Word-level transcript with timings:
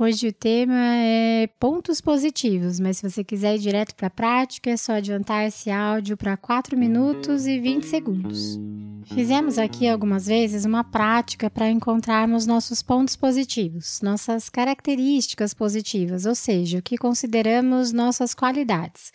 Hoje 0.00 0.28
o 0.28 0.32
tema 0.32 0.94
é 0.94 1.48
pontos 1.58 2.00
positivos, 2.00 2.78
mas 2.78 2.98
se 2.98 3.10
você 3.10 3.24
quiser 3.24 3.56
ir 3.56 3.58
direto 3.58 3.96
para 3.96 4.06
a 4.06 4.10
prática, 4.10 4.70
é 4.70 4.76
só 4.76 4.92
adiantar 4.92 5.44
esse 5.44 5.72
áudio 5.72 6.16
para 6.16 6.36
4 6.36 6.78
minutos 6.78 7.48
e 7.48 7.58
20 7.58 7.82
segundos. 7.82 8.60
Fizemos 9.06 9.58
aqui 9.58 9.88
algumas 9.88 10.28
vezes 10.28 10.64
uma 10.64 10.84
prática 10.84 11.50
para 11.50 11.68
encontrarmos 11.68 12.46
nossos 12.46 12.80
pontos 12.80 13.16
positivos, 13.16 14.00
nossas 14.00 14.48
características 14.48 15.52
positivas, 15.52 16.26
ou 16.26 16.34
seja, 16.36 16.78
o 16.78 16.82
que 16.82 16.96
consideramos 16.96 17.90
nossas 17.90 18.34
qualidades. 18.34 19.10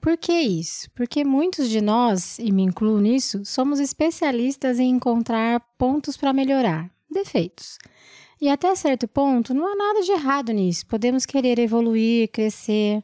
Por 0.00 0.16
que 0.16 0.32
isso? 0.32 0.88
Porque 0.94 1.24
muitos 1.24 1.68
de 1.68 1.80
nós, 1.80 2.38
e 2.38 2.52
me 2.52 2.62
incluo 2.62 3.00
nisso, 3.00 3.42
somos 3.44 3.80
especialistas 3.80 4.78
em 4.78 4.90
encontrar 4.90 5.60
pontos 5.76 6.16
para 6.16 6.32
melhorar, 6.32 6.88
defeitos. 7.10 7.76
E 8.42 8.48
até 8.48 8.74
certo 8.74 9.06
ponto, 9.06 9.54
não 9.54 9.72
há 9.72 9.76
nada 9.76 10.02
de 10.02 10.10
errado 10.10 10.50
nisso. 10.50 10.84
Podemos 10.86 11.24
querer 11.24 11.60
evoluir, 11.60 12.28
crescer. 12.28 13.00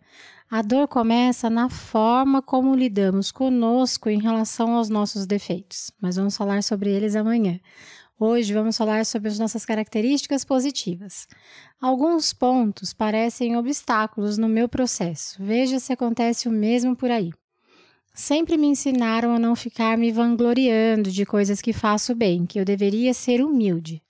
A 0.50 0.62
dor 0.62 0.88
começa 0.88 1.48
na 1.48 1.70
forma 1.70 2.42
como 2.42 2.74
lidamos 2.74 3.30
conosco 3.30 4.10
em 4.10 4.20
relação 4.20 4.74
aos 4.74 4.88
nossos 4.88 5.26
defeitos, 5.26 5.92
mas 6.00 6.16
vamos 6.16 6.36
falar 6.36 6.60
sobre 6.64 6.90
eles 6.90 7.14
amanhã. 7.14 7.60
Hoje 8.18 8.52
vamos 8.52 8.76
falar 8.76 9.06
sobre 9.06 9.28
as 9.28 9.38
nossas 9.38 9.64
características 9.64 10.44
positivas. 10.44 11.28
Alguns 11.80 12.32
pontos 12.32 12.92
parecem 12.92 13.56
obstáculos 13.56 14.38
no 14.38 14.48
meu 14.48 14.68
processo. 14.68 15.36
Veja 15.40 15.78
se 15.78 15.92
acontece 15.92 16.48
o 16.48 16.50
mesmo 16.50 16.96
por 16.96 17.12
aí. 17.12 17.30
Sempre 18.12 18.56
me 18.56 18.66
ensinaram 18.66 19.32
a 19.32 19.38
não 19.38 19.54
ficar 19.54 19.96
me 19.96 20.10
vangloriando 20.10 21.12
de 21.12 21.24
coisas 21.24 21.62
que 21.62 21.72
faço 21.72 22.12
bem, 22.12 22.44
que 22.44 22.58
eu 22.58 22.64
deveria 22.64 23.14
ser 23.14 23.40
humilde. 23.40 24.02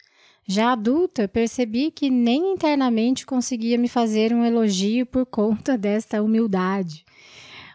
Já 0.51 0.73
adulta, 0.73 1.29
percebi 1.29 1.91
que 1.91 2.09
nem 2.09 2.55
internamente 2.55 3.27
conseguia 3.27 3.77
me 3.77 3.87
fazer 3.87 4.33
um 4.33 4.43
elogio 4.43 5.05
por 5.05 5.27
conta 5.27 5.77
desta 5.79 6.23
humildade. 6.23 7.05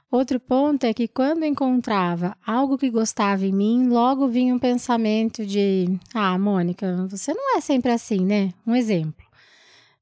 Outro 0.10 0.40
ponto 0.40 0.84
é 0.84 0.92
que 0.92 1.08
quando 1.08 1.46
encontrava 1.46 2.36
algo 2.44 2.76
que 2.76 2.90
gostava 2.90 3.46
em 3.46 3.52
mim, 3.52 3.88
logo 3.90 4.28
vinha 4.28 4.56
um 4.56 4.58
pensamento 4.58 5.46
de: 5.46 6.00
Ah, 6.16 6.36
Mônica, 6.40 7.06
você 7.08 7.32
não 7.32 7.56
é 7.58 7.62
sempre 7.62 7.92
assim, 7.92 8.26
né? 8.26 8.52
Um 8.66 8.76
exemplo. 8.76 9.24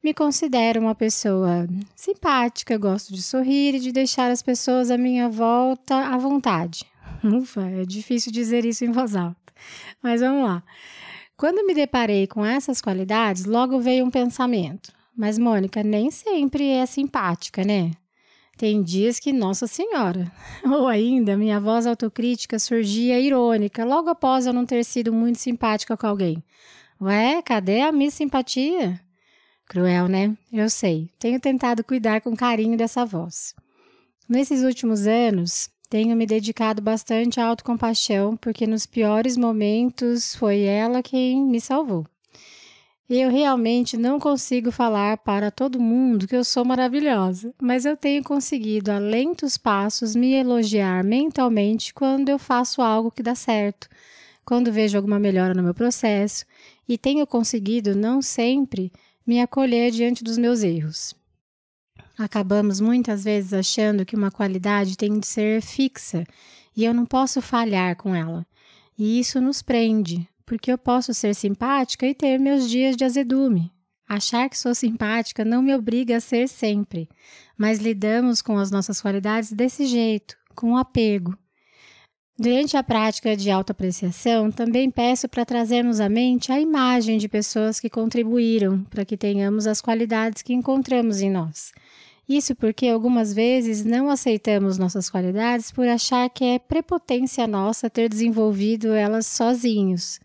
Me 0.02 0.14
considero 0.14 0.80
uma 0.80 0.96
pessoa 0.96 1.68
simpática, 1.94 2.78
gosto 2.78 3.14
de 3.14 3.22
sorrir 3.22 3.76
e 3.76 3.80
de 3.82 3.92
deixar 3.92 4.32
as 4.32 4.42
pessoas 4.42 4.90
à 4.90 4.98
minha 4.98 5.28
volta 5.28 6.08
à 6.08 6.18
vontade. 6.18 6.86
Ufa, 7.22 7.64
é 7.64 7.84
difícil 7.84 8.32
dizer 8.32 8.64
isso 8.64 8.86
em 8.86 8.92
voz 8.92 9.14
alta. 9.14 9.36
Mas 10.02 10.22
vamos 10.22 10.46
lá. 10.46 10.64
Quando 11.42 11.66
me 11.66 11.74
deparei 11.74 12.28
com 12.28 12.46
essas 12.46 12.80
qualidades, 12.80 13.46
logo 13.46 13.80
veio 13.80 14.06
um 14.06 14.12
pensamento. 14.12 14.94
Mas 15.18 15.40
Mônica 15.40 15.82
nem 15.82 16.12
sempre 16.12 16.70
é 16.70 16.86
simpática, 16.86 17.64
né? 17.64 17.94
Tem 18.60 18.84
dias 18.84 19.18
que, 19.18 19.34
nossa 19.34 19.66
senhora. 19.66 20.32
Ou 20.64 20.88
ainda, 20.88 21.36
minha 21.36 21.60
voz 21.60 21.88
autocrítica 21.88 22.60
surgia 22.60 23.20
irônica 23.20 23.84
logo 23.84 24.08
após 24.08 24.46
eu 24.46 24.54
não 24.54 24.68
ter 24.68 24.86
sido 24.86 25.12
muito 25.12 25.40
simpática 25.40 25.98
com 25.98 26.06
alguém. 26.06 26.44
Ué, 27.02 27.42
cadê 27.42 27.82
a 27.82 27.92
minha 27.92 28.12
simpatia? 28.12 29.02
Cruel, 29.66 30.08
né? 30.08 30.38
Eu 30.54 30.70
sei. 30.70 31.10
Tenho 31.18 31.40
tentado 31.40 31.84
cuidar 31.84 32.22
com 32.22 32.36
carinho 32.36 32.78
dessa 32.78 33.04
voz. 33.04 33.56
Nesses 34.30 34.62
últimos 34.62 35.08
anos, 35.08 35.72
tenho 35.92 36.16
me 36.16 36.26
dedicado 36.26 36.82
bastante 36.82 37.38
à 37.42 37.46
autocompaixão, 37.48 38.38
porque 38.38 38.66
nos 38.66 38.86
piores 38.86 39.36
momentos 39.36 40.34
foi 40.34 40.62
ela 40.62 41.04
quem 41.04 41.44
me 41.44 41.60
salvou. 41.60 42.08
Eu 43.10 43.30
realmente 43.30 43.98
não 43.98 44.18
consigo 44.18 44.72
falar 44.72 45.18
para 45.18 45.52
todo 45.52 45.82
mundo 45.82 46.30
que 46.30 46.36
eu 46.36 46.46
sou 46.46 46.64
maravilhosa, 46.64 47.54
mas 47.62 47.84
eu 47.84 47.98
tenho 47.98 48.24
conseguido, 48.24 48.90
a 48.90 49.00
lentos 49.00 49.58
passos, 49.58 50.16
me 50.16 50.32
elogiar 50.34 51.04
mentalmente 51.04 51.94
quando 51.94 52.30
eu 52.30 52.40
faço 52.40 52.82
algo 52.82 53.12
que 53.12 53.22
dá 53.22 53.36
certo, 53.36 53.90
quando 54.46 54.72
vejo 54.72 54.98
alguma 54.98 55.20
melhora 55.20 55.54
no 55.54 55.62
meu 55.62 55.74
processo, 55.74 56.46
e 56.88 56.98
tenho 56.98 57.28
conseguido, 57.28 57.94
não 57.94 58.22
sempre, 58.22 58.94
me 59.28 59.42
acolher 59.42 59.92
diante 59.92 60.24
dos 60.24 60.38
meus 60.38 60.64
erros. 60.64 61.14
Acabamos 62.24 62.80
muitas 62.80 63.24
vezes 63.24 63.52
achando 63.52 64.06
que 64.06 64.16
uma 64.16 64.30
qualidade 64.30 64.96
tem 64.96 65.20
de 65.20 65.26
ser 65.26 65.60
fixa 65.60 66.24
e 66.78 66.86
eu 66.86 66.94
não 66.94 67.04
posso 67.04 67.42
falhar 67.42 67.96
com 67.96 68.14
ela. 68.14 68.46
E 68.96 69.20
isso 69.20 69.42
nos 69.42 69.64
prende, 69.64 70.30
porque 70.46 70.72
eu 70.72 70.78
posso 70.78 71.16
ser 71.16 71.34
simpática 71.34 72.06
e 72.06 72.14
ter 72.14 72.40
meus 72.40 72.70
dias 72.70 72.96
de 72.96 73.04
azedume. 73.04 73.72
Achar 74.08 74.48
que 74.48 74.58
sou 74.58 74.76
simpática 74.76 75.44
não 75.44 75.64
me 75.64 75.74
obriga 75.74 76.18
a 76.18 76.22
ser 76.22 76.48
sempre, 76.48 77.10
mas 77.58 77.80
lidamos 77.80 78.40
com 78.40 78.56
as 78.60 78.70
nossas 78.70 79.02
qualidades 79.02 79.52
desse 79.52 79.88
jeito, 79.88 80.38
com 80.54 80.78
apego. 80.78 81.36
Durante 82.38 82.78
a 82.78 82.84
prática 82.84 83.36
de 83.36 83.50
autoapreciação, 83.50 84.52
também 84.52 84.92
peço 84.92 85.28
para 85.28 85.46
trazermos 85.46 86.00
à 86.00 86.08
mente 86.08 86.52
a 86.52 86.60
imagem 86.60 87.18
de 87.18 87.28
pessoas 87.28 87.80
que 87.80 87.90
contribuíram 87.90 88.84
para 88.84 89.06
que 89.06 89.18
tenhamos 89.18 89.66
as 89.66 89.82
qualidades 89.82 90.44
que 90.44 90.54
encontramos 90.54 91.20
em 91.20 91.32
nós. 91.32 91.72
Isso 92.32 92.56
porque 92.56 92.88
algumas 92.88 93.34
vezes 93.34 93.84
não 93.84 94.10
aceitamos 94.10 94.78
nossas 94.78 95.10
qualidades 95.10 95.70
por 95.70 95.86
achar 95.86 96.30
que 96.30 96.46
é 96.46 96.60
prepotência 96.60 97.46
nossa 97.46 97.90
ter 97.90 98.08
desenvolvido 98.08 98.94
elas 98.94 99.28
sozinhos. 99.28 100.18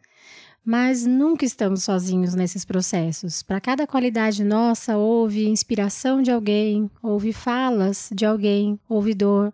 Mas 0.65 1.05
nunca 1.05 1.45
estamos 1.45 1.83
sozinhos 1.83 2.33
nesses 2.33 2.65
processos. 2.65 3.43
Para 3.43 3.61
cada 3.61 3.89
qualidade 3.89 4.45
nossa, 4.45 4.97
houve 4.97 5.49
inspiração 5.49 6.23
de 6.23 6.31
alguém, 6.31 6.89
houve 7.03 7.33
falas 7.33 8.09
de 8.15 8.25
alguém, 8.25 8.79
houve 8.89 9.13
dor. 9.13 9.53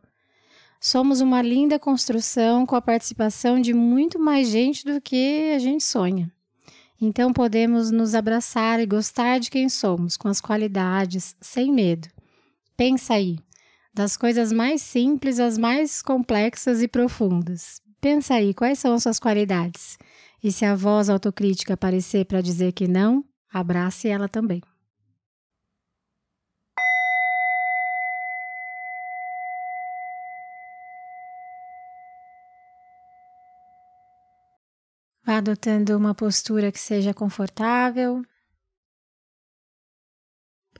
Somos 0.78 1.22
uma 1.22 1.40
linda 1.40 1.78
construção 1.78 2.66
com 2.66 2.76
a 2.76 2.82
participação 2.82 3.62
de 3.62 3.72
muito 3.72 4.18
mais 4.18 4.50
gente 4.50 4.84
do 4.84 5.00
que 5.00 5.52
a 5.56 5.58
gente 5.58 5.82
sonha. 5.82 6.30
Então 7.00 7.32
podemos 7.32 7.90
nos 7.90 8.14
abraçar 8.14 8.78
e 8.78 8.84
gostar 8.84 9.40
de 9.40 9.50
quem 9.50 9.70
somos, 9.70 10.18
com 10.18 10.28
as 10.28 10.38
qualidades, 10.38 11.34
sem 11.40 11.72
medo. 11.72 12.08
Pensa 12.76 13.14
aí, 13.14 13.38
das 13.94 14.16
coisas 14.16 14.52
mais 14.52 14.82
simples 14.82 15.38
às 15.38 15.58
mais 15.58 16.00
complexas 16.00 16.82
e 16.82 16.88
profundas. 16.88 17.80
Pensa 18.00 18.34
aí 18.34 18.54
quais 18.54 18.78
são 18.78 18.94
as 18.94 19.02
suas 19.02 19.18
qualidades. 19.18 19.98
E 20.42 20.50
se 20.50 20.64
a 20.64 20.74
voz 20.74 21.08
autocrítica 21.08 21.74
aparecer 21.74 22.24
para 22.24 22.40
dizer 22.40 22.72
que 22.72 22.88
não, 22.88 23.24
abrace 23.52 24.08
ela 24.08 24.28
também. 24.28 24.60
Vá 35.24 35.36
adotando 35.36 35.96
uma 35.96 36.14
postura 36.14 36.72
que 36.72 36.80
seja 36.80 37.14
confortável, 37.14 38.22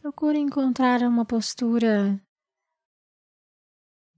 Procure 0.02 0.36
encontrar 0.36 1.00
uma 1.02 1.24
postura 1.24 2.20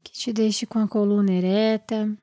que 0.02 0.12
te 0.12 0.32
deixe 0.32 0.64
com 0.64 0.78
a 0.78 0.88
coluna 0.88 1.30
ereta. 1.30 2.16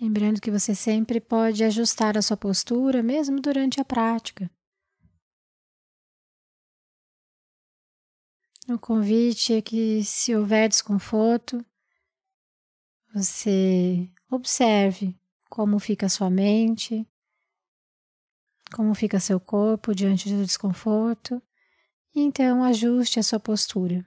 Lembrando 0.00 0.40
que 0.40 0.50
você 0.50 0.74
sempre 0.74 1.20
pode 1.20 1.62
ajustar 1.62 2.16
a 2.16 2.22
sua 2.22 2.38
postura, 2.38 3.02
mesmo 3.02 3.38
durante 3.38 3.78
a 3.82 3.84
prática. 3.84 4.50
O 8.66 8.78
convite 8.78 9.52
é 9.52 9.60
que, 9.60 10.02
se 10.02 10.34
houver 10.34 10.70
desconforto, 10.70 11.62
você 13.12 14.10
observe 14.30 15.14
como 15.50 15.78
fica 15.78 16.06
a 16.06 16.08
sua 16.08 16.30
mente, 16.30 17.06
como 18.74 18.94
fica 18.94 19.20
seu 19.20 19.40
corpo 19.40 19.94
diante 19.94 20.28
do 20.28 20.44
desconforto, 20.44 21.42
e 22.14 22.20
então 22.20 22.62
ajuste 22.64 23.18
a 23.18 23.22
sua 23.22 23.40
postura. 23.40 24.04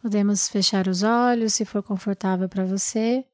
Podemos 0.00 0.48
fechar 0.48 0.86
os 0.86 1.02
olhos 1.02 1.54
se 1.54 1.64
for 1.64 1.82
confortável 1.82 2.46
para 2.48 2.64
você. 2.64 3.26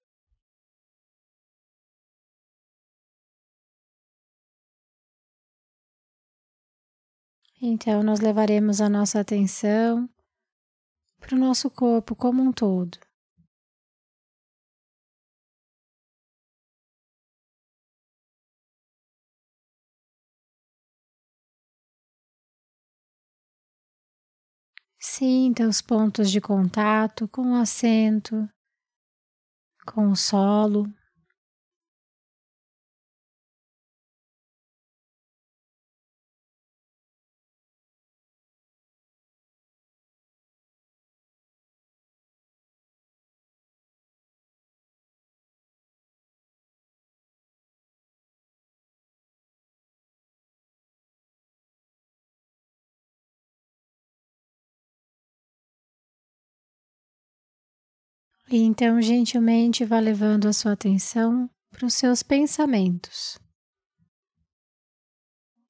Então, 7.60 8.02
nós 8.02 8.20
levaremos 8.20 8.80
a 8.80 8.88
nossa 8.88 9.20
atenção 9.20 10.08
para 11.18 11.34
o 11.34 11.38
nosso 11.38 11.68
corpo 11.70 12.14
como 12.14 12.42
um 12.42 12.52
todo. 12.52 12.98
Sinta 25.02 25.66
os 25.66 25.80
pontos 25.80 26.30
de 26.30 26.42
contato 26.42 27.26
com 27.26 27.52
o 27.52 27.54
assento, 27.54 28.46
com 29.86 30.10
o 30.10 30.14
solo. 30.14 30.92
E 58.52 58.56
então, 58.64 59.00
gentilmente, 59.00 59.84
vá 59.84 60.00
levando 60.00 60.48
a 60.48 60.52
sua 60.52 60.72
atenção 60.72 61.48
para 61.70 61.86
os 61.86 61.94
seus 61.94 62.20
pensamentos, 62.20 63.38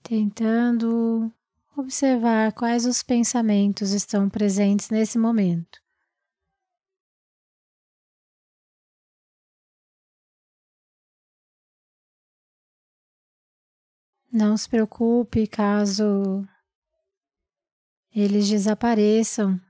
tentando 0.02 1.30
observar 1.76 2.54
quais 2.54 2.86
os 2.86 3.02
pensamentos 3.02 3.90
estão 3.90 4.30
presentes 4.30 4.88
nesse 4.88 5.18
momento. 5.18 5.78
Não 14.32 14.56
se 14.56 14.66
preocupe 14.66 15.46
caso 15.46 16.46
eles 18.10 18.48
desapareçam 18.48 19.60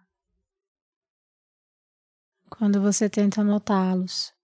quando 2.60 2.78
você 2.78 3.08
tenta 3.08 3.42
notá-los. 3.42 4.34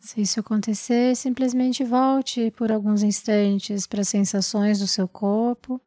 Se 0.00 0.20
isso 0.20 0.40
acontecer, 0.40 1.14
simplesmente 1.14 1.84
volte 1.84 2.50
por 2.50 2.72
alguns 2.72 3.04
instantes 3.04 3.86
para 3.86 4.00
as 4.00 4.08
sensações 4.08 4.80
do 4.80 4.88
seu 4.88 5.06
corpo. 5.06 5.80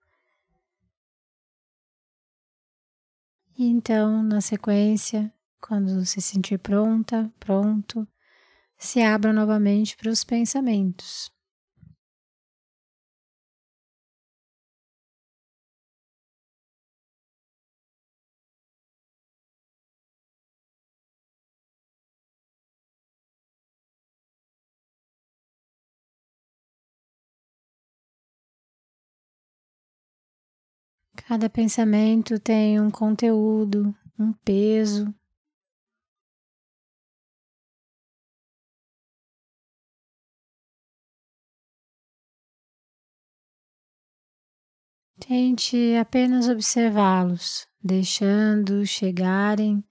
E 3.57 3.65
então, 3.65 4.23
na 4.23 4.39
sequência, 4.39 5.33
quando 5.59 6.05
se 6.05 6.21
sentir 6.21 6.59
pronta, 6.59 7.29
pronto, 7.37 8.07
se 8.77 9.01
abra 9.01 9.33
novamente 9.33 9.97
para 9.97 10.09
os 10.09 10.23
pensamentos. 10.23 11.29
Cada 31.29 31.47
pensamento 31.47 32.39
tem 32.39 32.81
um 32.81 32.89
conteúdo, 32.89 33.95
um 34.17 34.33
peso. 34.33 35.13
Tente 45.19 45.95
apenas 46.01 46.49
observá-los, 46.49 47.67
deixando 47.79 48.83
chegarem 48.87 49.87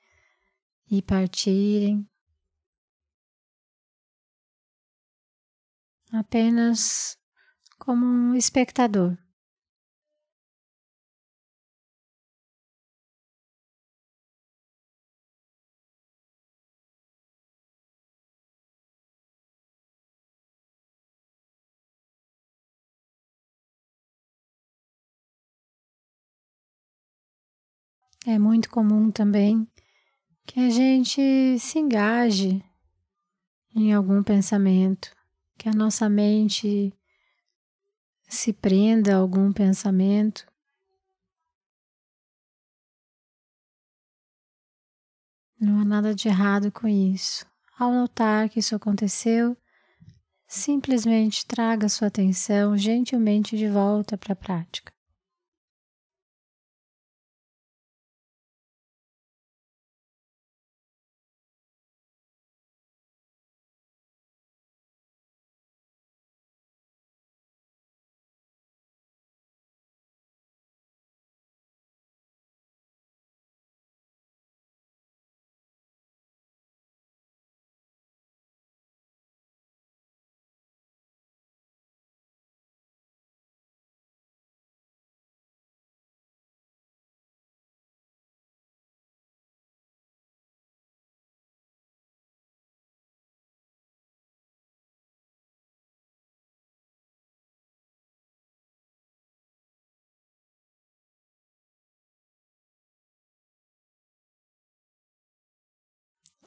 e 0.90 1.00
partirem. 1.00 2.04
Apenas 6.12 7.16
como 7.78 8.04
um 8.04 8.34
espectador. 8.34 9.16
É 28.26 28.38
muito 28.38 28.68
comum 28.68 29.10
também 29.10 29.66
que 30.44 30.58
a 30.60 30.70
gente 30.70 31.58
se 31.58 31.78
engaje 31.78 32.62
em 33.74 33.92
algum 33.92 34.22
pensamento, 34.22 35.14
que 35.56 35.68
a 35.68 35.72
nossa 35.72 36.08
mente 36.08 36.92
se 38.28 38.52
prenda 38.52 39.14
a 39.14 39.18
algum 39.18 39.52
pensamento. 39.52 40.46
Não 45.60 45.80
há 45.80 45.84
nada 45.84 46.14
de 46.14 46.28
errado 46.28 46.70
com 46.72 46.86
isso. 46.88 47.46
Ao 47.78 47.92
notar 47.92 48.48
que 48.48 48.60
isso 48.60 48.74
aconteceu, 48.74 49.56
simplesmente 50.46 51.46
traga 51.46 51.88
sua 51.88 52.08
atenção 52.08 52.76
gentilmente 52.76 53.56
de 53.56 53.68
volta 53.68 54.16
para 54.16 54.32
a 54.32 54.36
prática. 54.36 54.97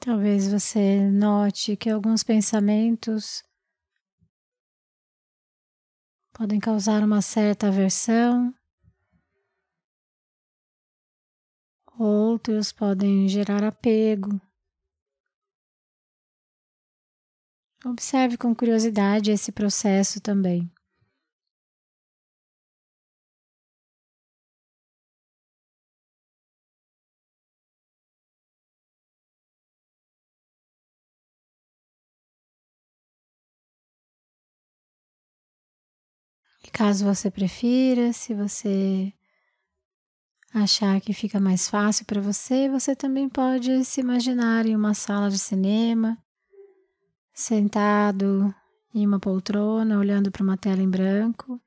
Talvez 0.04 0.50
você 0.50 1.08
note 1.08 1.76
que 1.76 1.88
alguns 1.88 2.24
pensamentos 2.24 3.40
podem 6.32 6.58
causar 6.58 7.04
uma 7.04 7.22
certa 7.22 7.68
aversão, 7.68 8.52
outros 11.96 12.72
podem 12.72 13.28
gerar 13.28 13.62
apego. 13.62 14.40
Observe 17.84 18.36
com 18.36 18.52
curiosidade 18.52 19.30
esse 19.30 19.52
processo 19.52 20.20
também. 20.20 20.68
Caso 36.84 37.04
você 37.04 37.30
prefira, 37.30 38.12
se 38.12 38.34
você 38.34 39.12
achar 40.52 41.00
que 41.00 41.12
fica 41.12 41.38
mais 41.38 41.68
fácil 41.68 42.04
para 42.04 42.20
você, 42.20 42.68
você 42.68 42.96
também 42.96 43.28
pode 43.28 43.84
se 43.84 44.00
imaginar 44.00 44.66
em 44.66 44.74
uma 44.74 44.92
sala 44.92 45.30
de 45.30 45.38
cinema, 45.38 46.18
sentado 47.32 48.52
em 48.92 49.06
uma 49.06 49.20
poltrona, 49.20 49.96
olhando 49.96 50.32
para 50.32 50.42
uma 50.42 50.56
tela 50.56 50.82
em 50.82 50.90
branco 50.90 51.60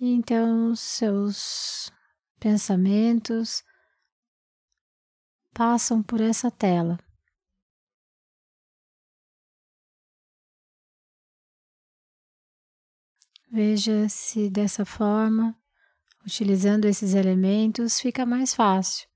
E 0.00 0.10
então 0.14 0.74
seus 0.74 1.92
pensamentos 2.40 3.62
passam 5.52 6.02
por 6.02 6.22
essa 6.22 6.50
tela. 6.50 6.98
Veja 13.54 14.08
se 14.08 14.50
dessa 14.50 14.84
forma, 14.84 15.56
utilizando 16.26 16.86
esses 16.86 17.14
elementos, 17.14 18.00
fica 18.00 18.26
mais 18.26 18.52
fácil. 18.52 19.06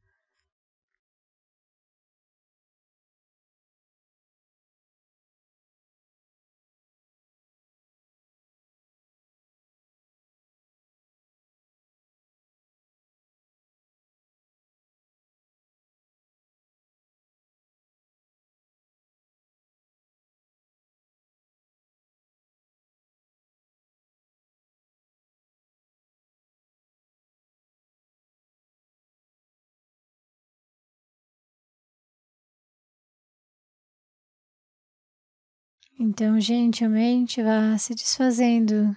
Então, 36.00 36.38
gentilmente 36.38 37.42
vá 37.42 37.76
se 37.76 37.92
desfazendo 37.92 38.96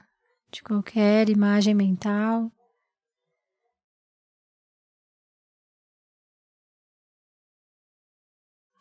de 0.51 0.61
qualquer 0.61 1.29
imagem 1.29 1.73
mental. 1.73 2.51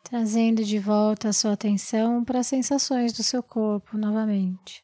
Trazendo 0.03 0.63
de 0.63 0.77
volta 0.77 1.29
a 1.29 1.33
sua 1.33 1.53
atenção 1.53 2.23
para 2.23 2.41
as 2.41 2.47
sensações 2.47 3.11
do 3.11 3.23
seu 3.23 3.41
corpo 3.41 3.97
novamente. 3.97 4.83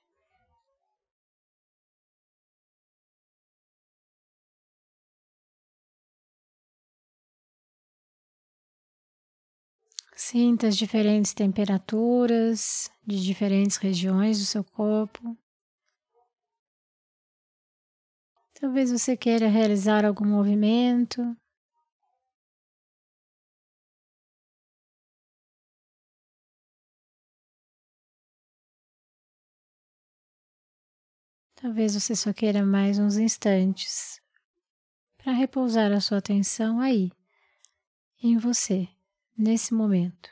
Sinta 10.20 10.66
as 10.66 10.76
diferentes 10.76 11.32
temperaturas 11.32 12.90
de 13.06 13.24
diferentes 13.24 13.78
regiões 13.78 14.40
do 14.40 14.46
seu 14.46 14.64
corpo. 14.64 15.38
Talvez 18.60 18.92
você 18.92 19.16
queira 19.16 19.48
realizar 19.48 20.04
algum 20.04 20.26
movimento. 20.26 21.38
Talvez 31.62 31.94
você 31.94 32.16
só 32.16 32.34
queira 32.34 32.66
mais 32.66 32.98
uns 32.98 33.18
instantes 33.18 34.20
para 35.16 35.32
repousar 35.32 35.92
a 35.92 36.02
sua 36.02 36.18
atenção 36.18 36.80
aí, 36.80 37.12
em 38.24 38.36
você 38.36 38.90
nesse 39.38 39.74
momento. 39.74 40.32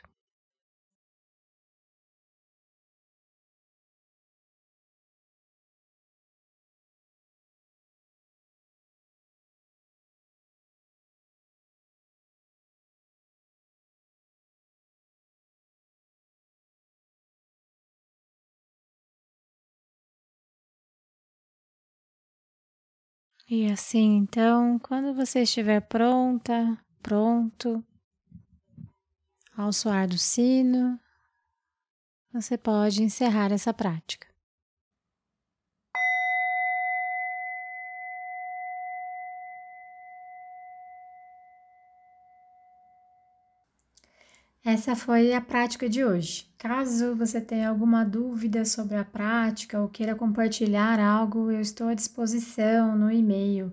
E 23.48 23.66
assim, 23.70 24.16
então, 24.18 24.78
quando 24.78 25.12
você 25.14 25.42
estiver 25.42 25.80
pronta, 25.80 26.78
pronto, 27.02 27.84
ao 29.56 29.72
soar 29.72 30.06
do 30.06 30.18
sino, 30.18 31.00
você 32.32 32.58
pode 32.58 33.02
encerrar 33.02 33.50
essa 33.50 33.72
prática. 33.72 34.26
Essa 44.62 44.96
foi 44.96 45.32
a 45.32 45.40
prática 45.40 45.88
de 45.88 46.04
hoje. 46.04 46.44
Caso 46.58 47.14
você 47.14 47.40
tenha 47.40 47.68
alguma 47.68 48.04
dúvida 48.04 48.64
sobre 48.64 48.96
a 48.96 49.04
prática 49.04 49.80
ou 49.80 49.88
queira 49.88 50.14
compartilhar 50.14 50.98
algo, 50.98 51.50
eu 51.52 51.60
estou 51.60 51.88
à 51.88 51.94
disposição 51.94 52.98
no 52.98 53.10
e-mail 53.10 53.72